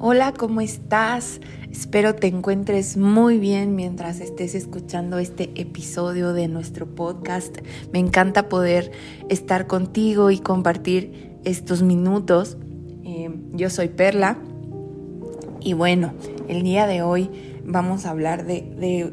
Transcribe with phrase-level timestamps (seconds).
[0.00, 1.40] Hola, ¿cómo estás?
[1.72, 7.58] Espero te encuentres muy bien mientras estés escuchando este episodio de nuestro podcast.
[7.92, 8.92] Me encanta poder
[9.28, 12.58] estar contigo y compartir estos minutos.
[13.04, 14.38] Eh, yo soy Perla
[15.58, 16.14] y bueno,
[16.46, 17.28] el día de hoy
[17.64, 19.12] vamos a hablar de,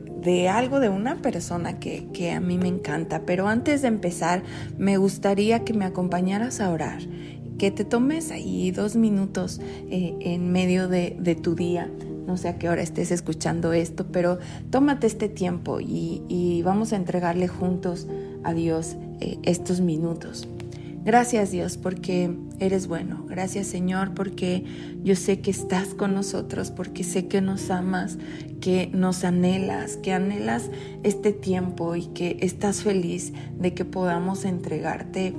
[0.49, 3.21] algo de una persona que, que a mí me encanta.
[3.25, 4.43] Pero antes de empezar,
[4.77, 7.01] me gustaría que me acompañaras a orar
[7.57, 9.59] que te tomes ahí dos minutos
[9.89, 11.89] eh, en medio de, tu día.
[12.27, 14.39] No sé a qué hora estés escuchando esto, pero
[14.71, 18.07] tómate este tiempo y, vamos a entregarle juntos
[18.43, 20.47] a Dios eh, estos minutos.
[21.05, 23.25] Gracias Dios porque eres bueno.
[23.29, 24.63] Gracias Señor porque
[25.03, 28.17] yo sé que estás con nosotros, porque sé que nos amas,
[28.59, 30.71] que nos anhelas, que anhelas
[31.03, 35.35] este tiempo y que estás feliz de que podamos entregarte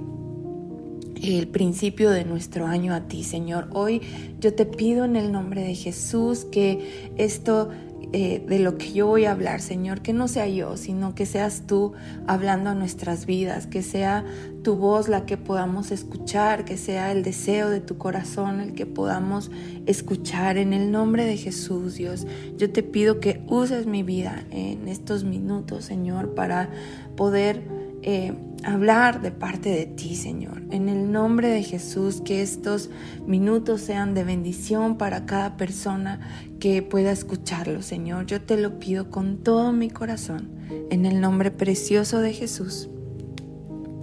[1.21, 3.69] el principio de nuestro año a ti, Señor.
[3.73, 4.03] Hoy
[4.39, 7.71] yo te pido en el nombre de Jesús que esto
[8.19, 11.27] eh, de lo que yo voy a hablar, Señor, que no sea yo, sino que
[11.27, 11.93] seas tú
[12.27, 14.25] hablando a nuestras vidas, que sea
[14.63, 18.87] tu voz la que podamos escuchar, que sea el deseo de tu corazón el que
[18.87, 19.51] podamos
[19.85, 22.27] escuchar en el nombre de Jesús, Dios.
[22.57, 26.71] Yo te pido que uses mi vida en estos minutos, Señor, para
[27.17, 27.65] poder
[28.09, 30.63] eh, hablar de parte de ti, Señor.
[30.71, 32.89] En el nombre de Jesús, que estos
[33.27, 36.21] minutos sean de bendición para cada persona
[36.61, 38.27] que pueda escucharlo, Señor.
[38.27, 40.49] Yo te lo pido con todo mi corazón,
[40.91, 42.89] en el nombre precioso de Jesús.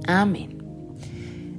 [0.06, 0.58] Amén.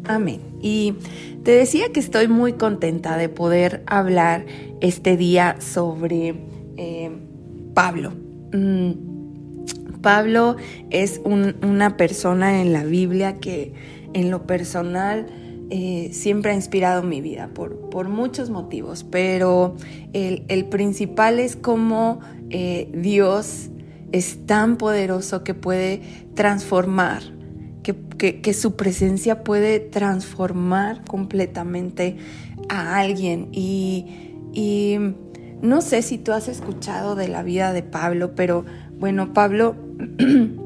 [0.05, 0.42] Amén.
[0.61, 0.97] Y
[1.45, 4.45] te decía que estoy muy contenta de poder hablar
[4.83, 6.34] este día sobre
[6.77, 7.11] eh,
[7.72, 8.12] Pablo.
[8.53, 9.13] Mm,
[10.05, 10.56] Pablo
[10.91, 13.72] es una persona en la Biblia que
[14.12, 15.27] en lo personal
[15.70, 19.77] eh, siempre ha inspirado mi vida por, muchos motivos, pero
[20.12, 23.70] el, principal es cómo eh, Dios
[24.12, 26.02] es tan poderoso que puede
[26.34, 27.22] transformar,
[27.82, 32.19] que, su presencia puede transformar completamente
[32.69, 33.48] a alguien.
[33.53, 34.98] Y, y
[35.62, 38.66] no sé si tú has escuchado de la vida de Pablo, pero
[38.98, 39.84] bueno, Pablo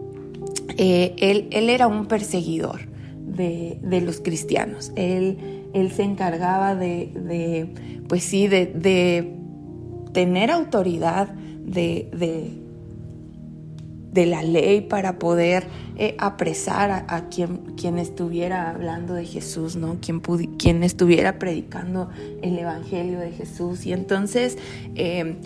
[0.80, 2.82] Eh, él, era un perseguidor
[3.26, 4.92] de, los cristianos.
[4.94, 7.68] Él, él se encargaba de,
[8.08, 9.34] pues sí, de,
[10.12, 12.08] tener autoridad de,
[14.14, 19.98] la ley para poder eh, apresar a, quien, estuviera hablando de Jesús, ¿no?
[20.00, 20.20] Quien,
[20.58, 22.08] quien estuviera predicando
[22.42, 23.84] el Evangelio de Jesús.
[23.84, 24.58] Y entonces...
[24.94, 25.38] Eh,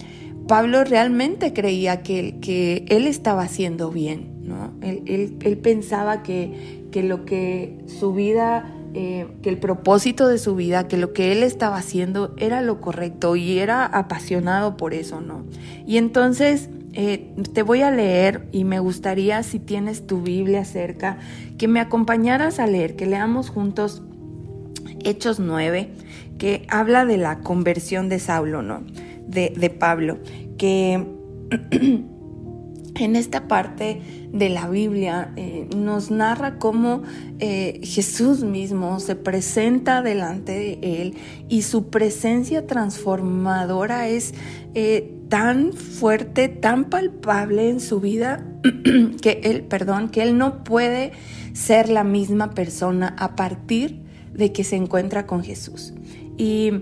[0.52, 4.70] Pablo realmente creía que, que él estaba haciendo bien, ¿no?
[4.82, 10.88] Él, pensaba que, que, lo que su vida, eh, que el propósito de su vida,
[10.88, 15.46] que lo que él estaba haciendo era lo correcto y era apasionado por eso, ¿no?
[15.86, 21.16] Y entonces eh, te voy a leer y me gustaría, si tienes tu Biblia cerca,
[21.56, 24.02] que me acompañaras a leer, que leamos juntos
[25.02, 25.92] Hechos 9,
[26.36, 28.82] que habla de la conversión de Saulo, ¿no?
[29.32, 30.19] De, Pablo,
[30.59, 31.04] que
[32.94, 34.00] en esta parte
[34.32, 37.03] de la Biblia eh, nos narra cómo
[37.38, 41.15] eh, Jesús mismo se presenta delante de él
[41.48, 44.34] y su presencia transformadora es
[44.75, 48.47] eh, tan fuerte, tan palpable en su vida
[49.22, 51.12] que él, perdón, que él no puede
[51.54, 54.03] ser la misma persona a partir
[54.34, 55.92] de que se encuentra con Jesús.
[56.37, 56.72] Y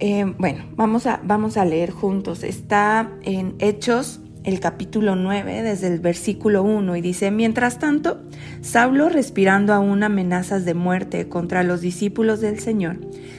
[0.00, 2.44] eh, bueno, vamos a, vamos a leer juntos.
[2.44, 8.22] Está en Hechos, el capítulo 9, desde el versículo 1, y dice, mientras tanto,
[8.60, 12.98] Saulo, respirando aún amenazas de muerte contra los discípulos del Señor,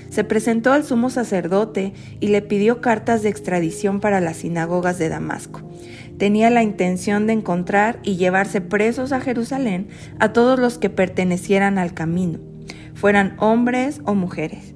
[0.09, 5.09] se presentó al sumo sacerdote y le pidió cartas de extradición para las sinagogas de
[5.09, 5.61] Damasco.
[6.17, 9.87] Tenía la intención de encontrar y llevarse presos a Jerusalén
[10.19, 12.39] a todos los que pertenecieran al camino,
[12.93, 14.75] fueran hombres o mujeres.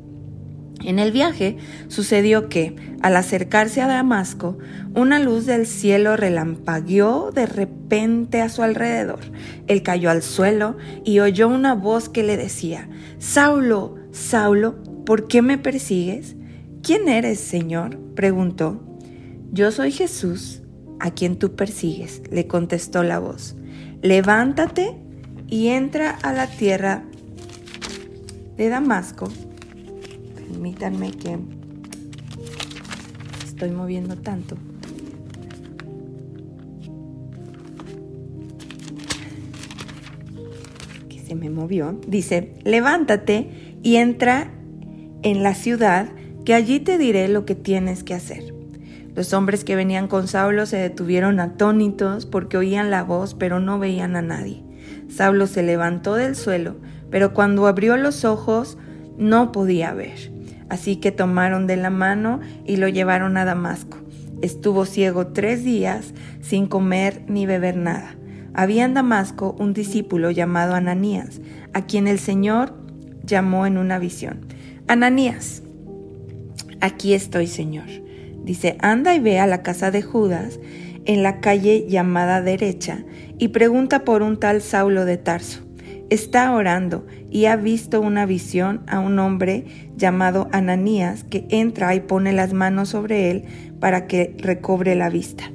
[0.83, 1.57] En el viaje
[1.87, 4.57] sucedió que, al acercarse a Damasco,
[4.95, 9.19] una luz del cielo relampagueó de repente a su alrededor.
[9.67, 14.75] Él cayó al suelo y oyó una voz que le decía, Saulo, Saulo,
[15.05, 16.35] ¿por qué me persigues?
[16.81, 17.97] ¿Quién eres, Señor?
[18.15, 18.81] preguntó.
[19.51, 20.61] Yo soy Jesús,
[20.99, 23.55] a quien tú persigues, le contestó la voz.
[24.01, 24.97] Levántate
[25.47, 27.03] y entra a la tierra
[28.57, 29.29] de Damasco
[30.53, 31.39] permítanme que
[33.43, 34.55] estoy moviendo tanto.
[41.09, 41.99] Que se me movió.
[42.07, 44.51] Dice, levántate y entra
[45.23, 46.09] en la ciudad
[46.45, 48.53] que allí te diré lo que tienes que hacer.
[49.15, 53.79] Los hombres que venían con Saulo se detuvieron atónitos porque oían la voz pero no
[53.79, 54.61] veían a nadie.
[55.09, 56.75] Saulo se levantó del suelo,
[57.09, 58.77] pero cuando abrió los ojos
[59.17, 60.32] no podía ver.
[60.73, 63.99] Así que tomaron de la mano y lo llevaron a Damasco.
[64.41, 68.15] Estuvo ciego tres días sin comer ni beber nada.
[68.55, 71.41] Había en Damasco un discípulo llamado Ananías,
[71.73, 72.73] a quien el Señor
[73.23, 74.47] llamó en una visión.
[74.87, 75.61] Ananías,
[76.81, 77.85] aquí estoy, Señor.
[78.43, 80.59] Dice, anda y ve a la casa de Judas
[81.05, 83.03] en la calle llamada derecha
[83.37, 85.62] y pregunta por un tal Saulo de Tarso
[86.13, 89.65] está orando y ha visto una visión a un hombre
[89.95, 93.43] llamado Ananías que entra y pone las manos sobre él
[93.79, 95.51] para que recobre la vista.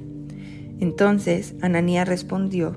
[0.81, 2.77] Entonces Ananías respondió,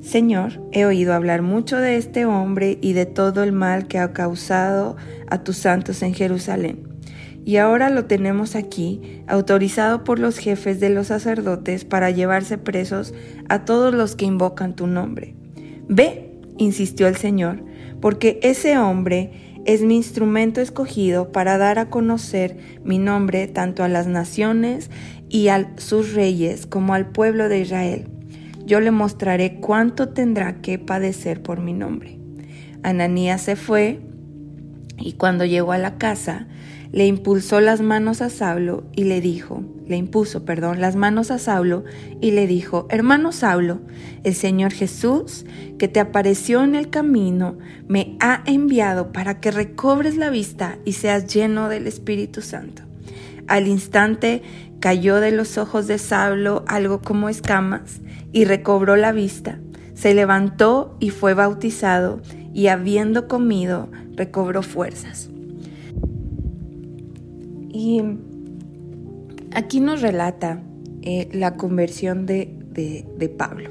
[0.00, 4.12] Señor, he oído hablar mucho de este hombre y de todo el mal que ha
[4.12, 4.96] causado
[5.28, 6.88] a tus santos en Jerusalén.
[7.44, 13.14] Y ahora lo tenemos aquí, autorizado por los jefes de los sacerdotes para llevarse presos
[13.48, 15.34] a todos los que invocan tu nombre.
[15.88, 16.31] Ve
[16.62, 17.64] insistió el Señor,
[18.00, 19.30] porque ese hombre
[19.64, 24.90] es mi instrumento escogido para dar a conocer mi nombre tanto a las naciones
[25.28, 28.08] y a sus reyes como al pueblo de Israel.
[28.64, 32.18] Yo le mostraré cuánto tendrá que padecer por mi nombre.
[32.82, 34.00] Ananías se fue
[35.02, 36.46] y cuando llegó a la casa,
[36.92, 41.38] le impulsó las manos a Saulo y le dijo, le impuso, perdón, las manos a
[41.38, 41.84] Saulo
[42.20, 43.80] y le dijo, hermano Saulo,
[44.24, 45.46] el Señor Jesús,
[45.78, 47.56] que te apareció en el camino,
[47.88, 52.82] me ha enviado para que recobres la vista y seas lleno del Espíritu Santo.
[53.48, 54.42] Al instante
[54.78, 58.00] cayó de los ojos de Saulo algo como escamas
[58.32, 59.58] y recobró la vista.
[59.94, 62.20] Se levantó y fue bautizado
[62.52, 65.30] y habiendo comido recobró fuerzas.
[67.72, 68.02] Y
[69.54, 70.62] aquí nos relata
[71.02, 72.58] eh, la conversión de,
[73.36, 73.70] Pablo,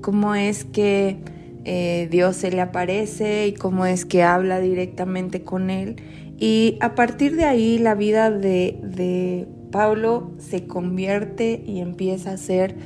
[0.00, 1.18] cómo es que
[1.64, 5.96] eh, Dios se le aparece y cómo es que habla directamente con él.
[6.38, 12.36] Y a partir de ahí la vida de, de Pablo se convierte y empieza a
[12.36, 12.76] ser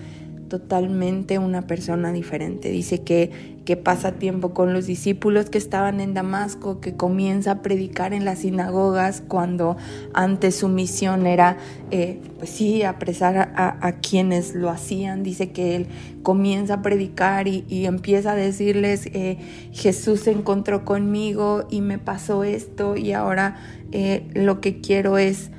[0.59, 2.71] totalmente una persona diferente.
[2.71, 7.63] Dice que, que pasa tiempo con los discípulos que estaban en Damasco, que comienza a
[7.63, 9.77] predicar en las sinagogas cuando
[10.13, 11.57] antes su misión era,
[11.91, 15.25] eh, pues sí, apresar a, quienes lo hacían.
[15.25, 15.87] Dice que él
[16.23, 19.39] comienza a predicar y, empieza a decirles, eh,
[19.73, 23.57] Jesús se encontró conmigo y me pasó esto y ahora
[23.91, 25.51] eh, lo que quiero es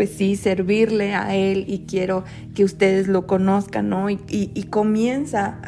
[0.00, 2.24] pues sí, servirle a Él y quiero
[2.54, 4.08] que ustedes lo conozcan, ¿no?
[4.08, 5.60] Y, comienza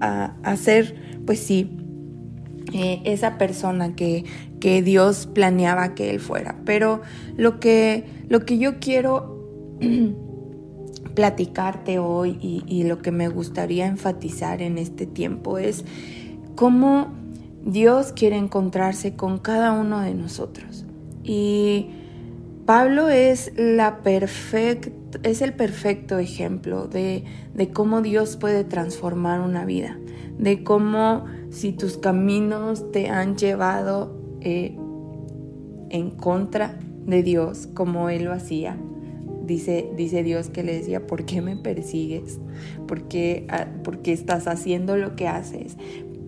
[0.00, 1.76] a, a, ser, pues sí,
[2.72, 4.24] eh, esa persona que,
[4.58, 6.56] que, Dios planeaba que Él fuera.
[6.64, 7.02] Pero
[7.36, 9.76] lo que, lo que yo quiero
[11.14, 15.84] platicarte hoy y, y lo que me gustaría enfatizar en este tiempo es
[16.54, 17.12] cómo
[17.66, 20.86] Dios quiere encontrarse con cada uno de nosotros.
[21.22, 21.90] Y
[22.66, 24.00] Pablo es, la
[25.22, 27.24] es el perfecto ejemplo de,
[27.74, 29.98] cómo Dios puede transformar una vida,
[30.38, 34.76] de cómo si tus caminos te han llevado eh,
[35.90, 38.78] en contra de Dios, como Él lo hacía,
[39.44, 42.40] dice, dice Dios que le decía, ¿por qué me persigues?
[42.86, 43.66] ¿Por qué, ah,
[44.06, 45.76] estás haciendo lo que haces?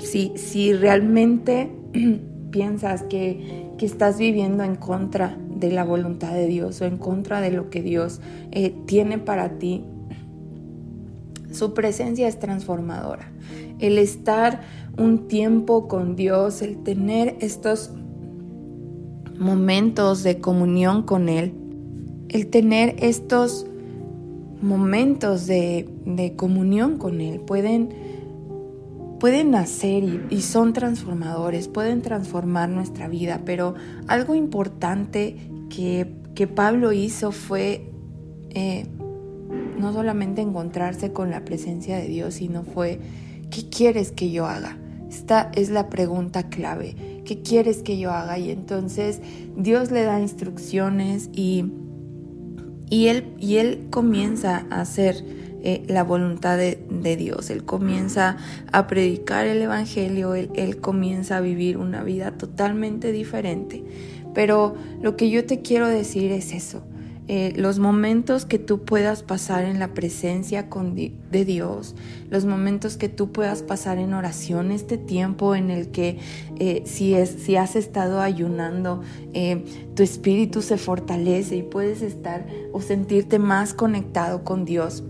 [0.00, 1.70] Si, si realmente
[2.50, 7.40] piensas que, que estás viviendo en contra de la voluntad de Dios o en contra
[7.40, 8.20] de lo que Dios
[8.52, 9.84] eh, tiene para ti,
[11.50, 13.30] su presencia es transformadora.
[13.78, 14.60] El estar
[14.98, 17.92] un tiempo con Dios, el tener estos
[19.38, 21.52] momentos de comunión con Él,
[22.28, 23.66] el tener estos
[24.60, 27.90] momentos de, comunión con Él, pueden,
[29.18, 33.74] pueden nacer y, son transformadores, pueden transformar nuestra vida, pero
[34.06, 35.36] algo importante
[35.70, 36.14] que,
[36.54, 37.90] Pablo hizo fue
[38.50, 38.86] eh,
[39.78, 43.00] no solamente encontrarse con la presencia de Dios, sino fue,
[43.50, 44.76] ¿qué quieres que yo haga?
[45.08, 47.22] Esta es la pregunta clave.
[47.24, 48.38] ¿Qué quieres que yo haga?
[48.38, 49.22] Y entonces
[49.56, 51.64] Dios le da instrucciones y,
[52.90, 55.24] y, él, y él comienza a hacer
[55.68, 57.50] eh, la voluntad de, Dios.
[57.50, 58.36] Él comienza
[58.70, 63.82] a predicar el Evangelio, él comienza a vivir una vida totalmente diferente.
[64.32, 66.84] Pero lo que yo te quiero decir es eso.
[67.26, 70.68] eh, los momentos que tú puedas pasar en la presencia
[71.32, 71.96] de Dios,
[72.30, 76.20] los momentos que tú puedas pasar en oración, este tiempo en el que
[76.60, 79.02] eh, si, es, si has estado ayunando,
[79.96, 85.02] tu espíritu se fortalece y puedes estar o sentirte más conectado con Dios.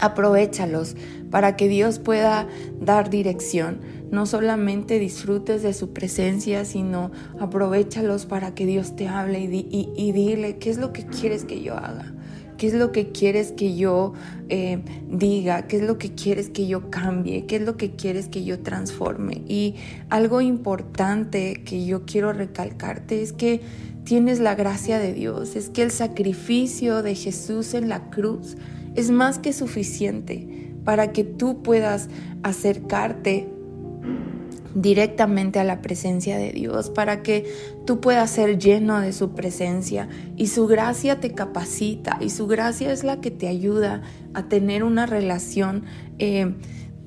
[0.00, 0.96] Aprovechalos
[1.30, 2.48] para que Dios pueda
[2.80, 3.80] dar dirección.
[4.10, 10.56] No solamente disfrutes de su presencia, sino aprovechalos para que Dios te hable y, dile
[10.58, 12.12] qué es lo que quieres que yo haga,
[12.58, 14.14] qué es lo que quieres que yo
[14.48, 18.26] eh, diga, qué es lo que quieres que yo cambie, qué es lo que quieres
[18.26, 19.42] que yo transforme.
[19.46, 19.76] Y
[20.08, 23.60] algo importante que yo quiero recalcarte es que
[24.04, 28.56] tienes la gracia de Dios, es que el sacrificio de Jesús en la cruz
[28.94, 32.08] es más que suficiente para que tú puedas
[32.42, 33.48] acercarte
[34.74, 37.52] directamente a la presencia de Dios para que
[37.86, 40.08] tú puedas ser lleno de su presencia.
[40.36, 44.02] Y su gracia te capacita y su gracia es la que te ayuda
[44.34, 45.84] a tener una relación
[46.18, 46.54] eh,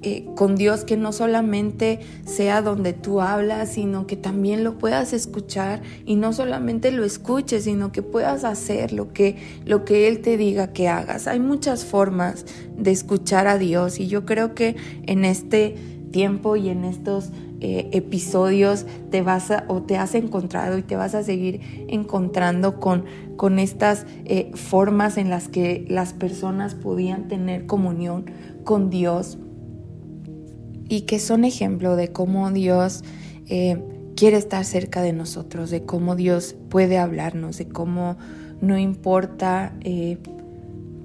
[0.03, 5.13] eh, con Dios que no solamente sea donde tú hablas, sino que también lo puedas
[5.13, 10.21] escuchar y no solamente lo escuches, sino que puedas hacer lo que, lo que Él
[10.21, 11.27] te diga que hagas.
[11.27, 12.45] Hay muchas formas
[12.77, 15.75] de escuchar a Dios y yo creo que en este
[16.11, 20.97] tiempo y en estos eh, episodios te vas a, o te has encontrado y te
[20.97, 23.05] vas a seguir encontrando con,
[23.37, 28.25] con estas eh, formas en las que las personas podían tener comunión
[28.65, 29.37] con Dios
[30.93, 33.03] y que son ejemplo de cómo Dios
[33.47, 33.81] eh,
[34.15, 38.15] quiere estar cerca de nosotros, de cómo Dios puede hablarnos, de cómo
[38.61, 39.73] no importa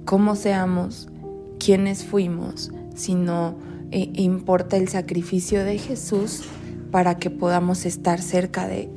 [0.05, 1.09] cómo seamos,
[1.57, 3.57] quiénes fuimos, sino
[3.89, 6.43] e importa el sacrificio de Jesús
[6.91, 8.89] para que podamos estar cerca de,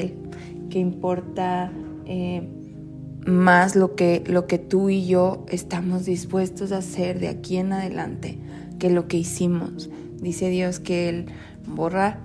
[0.00, 0.16] Él,
[0.70, 1.70] que importa
[2.04, 2.48] eh,
[3.24, 7.72] más lo que, lo que tú y yo estamos dispuestos a hacer de aquí en
[7.72, 8.38] adelante
[8.80, 9.88] que lo que hicimos.
[10.22, 11.26] Dice Dios que Él
[11.66, 12.20] borra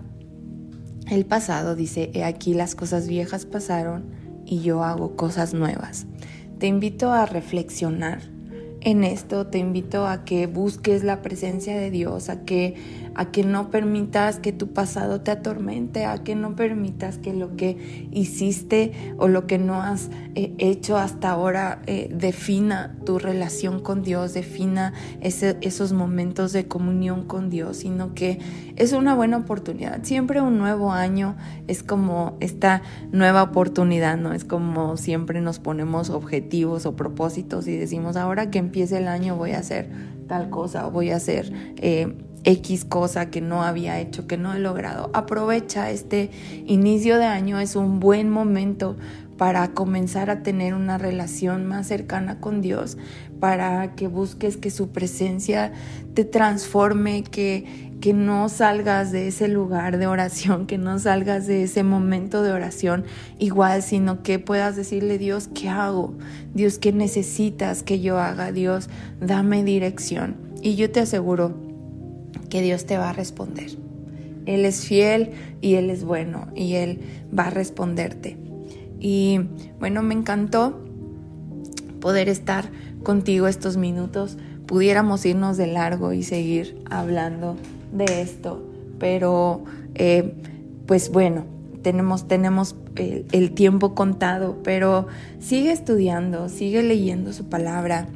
[1.10, 4.06] el pasado, dice, he aquí las cosas viejas pasaron
[4.46, 6.06] y yo hago cosas nuevas.
[6.60, 8.22] Te invito a reflexionar
[8.82, 12.76] en esto, te invito a que busques la presencia de Dios, a que
[13.18, 17.56] a que no permitas que tu pasado te atormente, a que no permitas que lo
[17.58, 23.82] que hiciste o lo que no has eh, hecho hasta ahora eh, defina tu relación
[23.82, 28.40] con Dios, defina esos momentos de comunión con Dios, sino que
[28.76, 30.04] es una buena oportunidad.
[30.04, 31.36] Siempre un nuevo año
[31.68, 34.32] es como esta nueva oportunidad, ¿no?
[34.32, 39.36] Es como siempre nos ponemos objetivos o propósitos y decimos, ahora que empiece el año
[39.36, 39.90] voy a hacer
[40.28, 41.52] tal cosa o voy a hacer...
[41.78, 42.16] Eh,
[42.48, 45.12] X cosa que no había hecho, que no he logrado.
[45.14, 46.32] Aprovecha este
[46.66, 48.96] inicio de año, es un buen momento
[49.38, 52.98] para comenzar a tener una relación más cercana con Dios,
[53.42, 55.74] para que busques que su presencia
[56.14, 61.64] te transforme, que, que no salgas de ese lugar de oración, que no salgas de
[61.64, 63.04] ese momento de oración
[63.40, 66.14] igual, sino que puedas decirle, Dios, ¿qué hago?
[66.54, 68.54] Dios, ¿qué necesitas que yo haga?
[68.54, 68.90] Dios,
[69.20, 70.38] dame dirección.
[70.62, 71.67] Y yo te aseguro,
[72.50, 73.72] que Dios te va a responder.
[74.46, 77.00] Él es fiel y Él es bueno y Él
[77.38, 78.38] va a responderte.
[79.00, 79.42] Y
[79.80, 80.80] bueno, me encantó
[82.00, 82.70] poder estar
[83.04, 84.38] contigo estos minutos.
[84.66, 87.58] Pudiéramos irnos de largo y seguir hablando
[87.92, 88.64] de esto,
[89.00, 89.64] pero
[89.96, 90.34] eh,
[90.86, 91.46] pues bueno,
[91.82, 95.08] tenemos, tenemos el, tiempo contado, pero
[95.40, 98.08] sigue estudiando, sigue leyendo su palabra,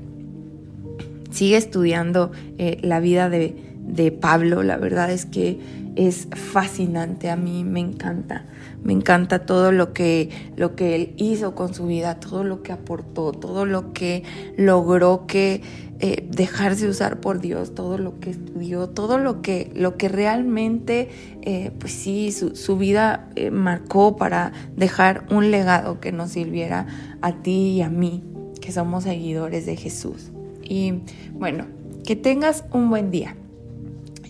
[1.29, 5.59] sigue estudiando eh, la vida de, de Pablo, la verdad es que
[5.95, 8.45] es fascinante, a mí me encanta,
[8.83, 12.71] me encanta todo lo que, lo que él hizo con su vida, todo lo que
[12.71, 14.23] aportó, todo lo que
[14.57, 15.61] logró que
[15.99, 21.09] eh, dejarse usar por Dios, todo lo que estudió, todo lo que, lo que realmente,
[21.41, 26.87] eh, pues sí, su, vida eh, marcó para dejar un legado que nos sirviera
[27.21, 28.23] a ti y a mí,
[28.61, 30.31] que somos seguidores de Jesús.
[30.63, 31.01] Y
[31.33, 31.65] bueno,
[32.03, 33.35] que tengas un buen día.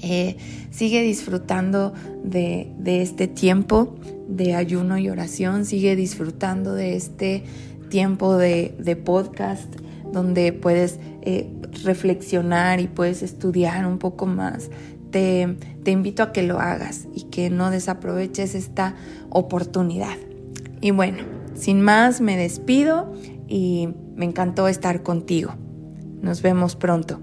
[0.02, 0.38] Eh,
[0.72, 1.94] sigue disfrutando
[2.24, 3.96] de, este tiempo
[4.28, 7.44] de ayuno y oración, sigue disfrutando de este
[7.90, 9.76] tiempo de, podcast
[10.12, 11.50] donde puedes eh,
[11.84, 14.70] reflexionar y puedes estudiar un poco más.
[15.12, 18.96] Te, te invito a que lo hagas y que no desaproveches esta
[19.30, 20.18] oportunidad.
[20.80, 21.20] Y bueno,
[21.54, 23.14] sin más, me despido
[23.48, 25.54] y me encantó estar contigo.
[26.22, 27.20] Nos vemos pronto.